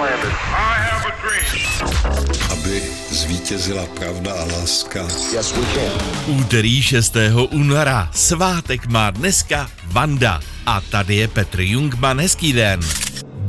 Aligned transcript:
landed. 0.00 0.32
I 0.52 0.74
have 0.88 1.04
a 1.06 1.14
dream. 1.22 1.70
aby 2.52 2.82
zvítězila 3.10 3.86
pravda 3.86 4.32
a 4.32 4.44
láska. 4.44 5.02
Yes, 5.32 5.52
we 5.52 5.66
can. 5.74 5.92
Úterý 6.26 6.82
6. 6.82 7.16
února. 7.50 8.10
Svátek 8.12 8.86
má 8.86 9.10
dneska 9.10 9.70
Vanda. 9.84 10.40
A 10.66 10.80
tady 10.80 11.14
je 11.16 11.28
Petr 11.28 11.60
Jungman, 11.60 12.20
hezký 12.20 12.52
den. 12.52 12.80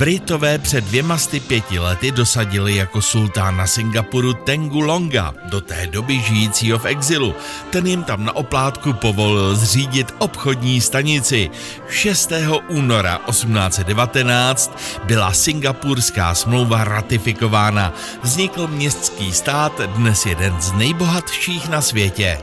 Britové 0.02 0.58
před 0.58 0.84
dvěma 0.84 1.18
sty 1.18 1.40
pěti 1.40 1.78
lety 1.78 2.12
dosadili 2.12 2.76
jako 2.76 3.02
sultána 3.02 3.66
Singapuru 3.66 4.34
Tengu 4.34 4.80
Longa, 4.80 5.34
do 5.50 5.60
té 5.60 5.86
doby 5.86 6.20
žijícího 6.20 6.78
v 6.78 6.84
exilu. 6.84 7.34
Ten 7.70 7.86
jim 7.86 8.04
tam 8.04 8.24
na 8.24 8.36
oplátku 8.36 8.92
povolil 8.92 9.56
zřídit 9.56 10.14
obchodní 10.18 10.80
stanici. 10.80 11.50
6. 11.88 12.32
února 12.68 13.20
1819 13.30 14.78
byla 15.04 15.32
singapurská 15.32 16.34
smlouva 16.34 16.84
ratifikována. 16.84 17.92
Vznikl 18.22 18.66
městský 18.66 19.32
stát, 19.32 19.80
dnes 19.80 20.26
jeden 20.26 20.60
z 20.60 20.72
nejbohatších 20.72 21.68
na 21.68 21.80
světě. 21.80 22.38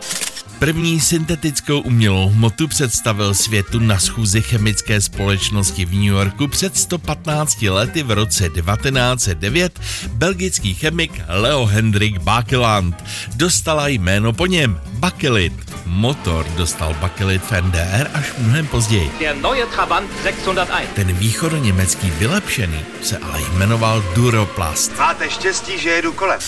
První 0.59 0.99
syntetickou 0.99 1.79
umělou 1.79 2.29
hmotu 2.29 2.67
představil 2.67 3.33
světu 3.33 3.79
na 3.79 3.99
schůzi 3.99 4.41
chemické 4.41 5.01
společnosti 5.01 5.85
v 5.85 5.93
New 5.93 6.03
Yorku 6.03 6.47
před 6.47 6.77
115 6.77 7.61
lety 7.61 8.03
v 8.03 8.11
roce 8.11 8.49
1909 8.49 9.79
belgický 10.07 10.73
chemik 10.73 11.21
Leo 11.27 11.65
Hendrik 11.65 12.17
Bakeland. 12.17 13.03
Dostala 13.35 13.87
jméno 13.87 14.33
po 14.33 14.45
něm 14.45 14.81
Bakelit. 14.93 15.53
Motor 15.85 16.45
dostal 16.57 16.93
Bakelit 16.93 17.41
v 17.41 17.61
NDR 17.61 18.07
až 18.13 18.33
mnohem 18.37 18.67
později. 18.67 19.11
Der 19.19 19.35
neue 19.35 19.65
Trabant 19.65 20.09
601. 20.23 20.81
Ten 20.95 21.13
východoněmecký 21.13 22.11
vylepšený 22.11 22.79
se 23.01 23.17
ale 23.17 23.41
jmenoval 23.41 24.03
Duroplast. 24.15 24.97
Máte 24.97 25.29
štěstí, 25.29 25.79
že 25.79 25.89
jedu 25.89 26.13
kolem. 26.13 26.39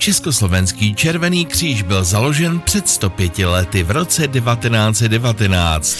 Československý 0.00 0.94
červený 0.94 1.46
kříž 1.46 1.82
byl 1.82 2.04
založen 2.04 2.60
před 2.60 2.88
105 2.88 3.38
lety 3.38 3.82
v 3.82 3.90
roce 3.90 4.28
1919. 4.28 5.98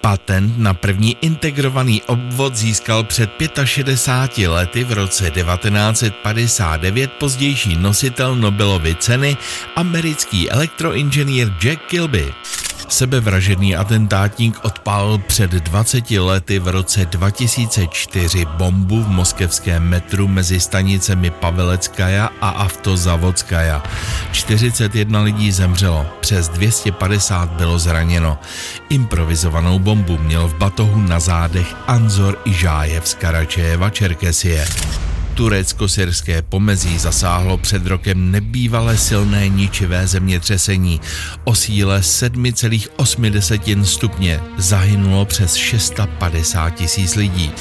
Patent 0.00 0.58
na 0.58 0.74
první 0.74 1.16
integrovaný 1.20 2.02
obvod 2.02 2.56
získal 2.56 3.04
před 3.04 3.30
65 3.64 4.48
lety 4.48 4.84
v 4.84 4.92
roce 4.92 5.30
1959 5.30 7.12
pozdější 7.12 7.76
nositel 7.76 8.36
Nobelovy 8.36 8.94
ceny 8.94 9.36
americký 9.76 10.50
elektroinženýr 10.50 11.52
Jack 11.58 11.82
Kilby. 11.86 12.34
Sebevražedný 12.88 13.76
atentátník 13.76 14.64
odpálil 14.64 15.18
před 15.18 15.50
20 15.50 16.10
lety 16.10 16.58
v 16.58 16.68
roce 16.68 17.06
2004 17.06 18.44
bombu 18.44 19.02
v 19.02 19.08
moskevském 19.08 19.88
metru 19.88 20.28
mezi 20.28 20.60
stanicemi 20.60 21.30
Paveleckaja 21.30 22.30
a 22.40 22.48
Avtozavodskaja. 22.48 23.82
41 24.32 25.20
lidí 25.20 25.52
zemřelo, 25.52 26.06
přes 26.20 26.48
250 26.48 27.50
bylo 27.50 27.78
zraněno. 27.78 28.38
Improvizovanou 28.88 29.78
bombu 29.78 30.18
měl 30.18 30.48
v 30.48 30.54
batohu 30.54 31.00
na 31.00 31.20
zádech 31.20 31.74
Anzor 31.86 32.38
Ižájev 32.44 33.08
z 33.08 33.14
Karačejeva 33.14 33.90
Čerkesie. 33.90 34.66
Turecko-syrské 35.36 36.42
pomezí 36.42 36.98
zasáhlo 36.98 37.56
před 37.56 37.86
rokem 37.86 38.30
nebývalé 38.30 38.96
silné 38.96 39.48
ničivé 39.48 40.06
zemětřesení. 40.06 41.00
O 41.44 41.54
síle 41.54 42.00
7,8 42.00 43.82
stupně 43.82 44.40
zahynulo 44.56 45.24
přes 45.24 45.54
650 45.54 46.70
tisíc 46.70 47.14
lidí. 47.14 47.52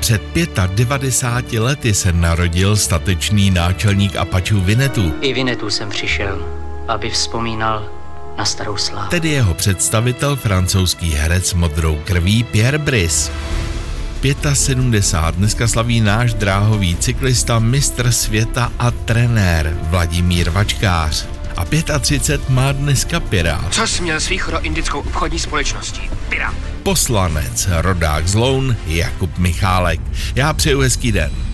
Před 0.00 0.22
95 0.66 1.60
lety 1.60 1.94
se 1.94 2.12
narodil 2.12 2.76
statečný 2.76 3.50
náčelník 3.50 4.16
Apačů 4.16 4.60
Vinetu, 4.60 5.14
I 5.20 5.32
Vinetu 5.34 5.70
jsem 5.70 5.90
přišel, 5.90 6.46
aby 6.88 7.10
vzpomínal 7.10 7.88
na 8.38 8.44
starou 8.44 8.76
slávu. 8.76 9.10
tedy 9.10 9.28
jeho 9.28 9.54
představitel 9.54 10.36
francouzský 10.36 11.10
herec 11.10 11.54
modrou 11.54 12.00
krví 12.04 12.44
Pierre 12.44 12.78
Brice. 12.78 13.32
75 14.34 15.34
dneska 15.36 15.68
slaví 15.68 16.00
náš 16.00 16.34
dráhový 16.34 16.96
cyklista, 16.96 17.58
mistr 17.58 18.12
světa 18.12 18.72
a 18.78 18.90
trenér 18.90 19.78
Vladimír 19.82 20.50
Vačkář. 20.50 21.26
A 21.56 21.64
35 22.00 22.48
má 22.48 22.72
dneska 22.72 23.20
Pirát. 23.20 23.74
Co 23.74 23.86
jsi 23.86 24.02
měl 24.02 24.20
s 24.20 24.28
východoindickou 24.28 25.00
obchodní 25.00 25.38
společností? 25.38 26.10
Pirát. 26.28 26.54
Poslanec, 26.82 27.68
rodák 27.76 28.28
z 28.28 28.34
Loun, 28.34 28.76
Jakub 28.86 29.38
Michálek. 29.38 30.00
Já 30.34 30.52
přeju 30.52 30.80
hezký 30.80 31.12
den. 31.12 31.45